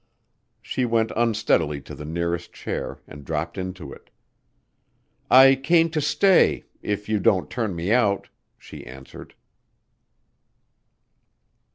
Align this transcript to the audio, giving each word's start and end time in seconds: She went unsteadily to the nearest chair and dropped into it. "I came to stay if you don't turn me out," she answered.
She 0.63 0.83
went 0.83 1.11
unsteadily 1.15 1.79
to 1.81 1.93
the 1.93 2.05
nearest 2.05 2.51
chair 2.51 2.97
and 3.07 3.23
dropped 3.23 3.55
into 3.55 3.93
it. 3.93 4.09
"I 5.29 5.53
came 5.53 5.91
to 5.91 6.01
stay 6.01 6.63
if 6.81 7.07
you 7.07 7.19
don't 7.19 7.51
turn 7.51 7.75
me 7.75 7.91
out," 7.91 8.27
she 8.57 8.83
answered. 8.83 9.35